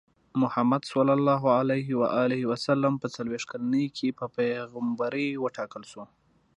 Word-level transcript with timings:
محمد 0.41 0.81
ص 0.89 0.91
په 3.01 3.07
څلوېښت 3.15 3.47
کلنۍ 3.51 3.85
کې 3.97 4.07
په 4.19 4.25
پیغمبرۍ 4.37 5.27
وټاکل 5.43 5.83
شو. 5.91 6.03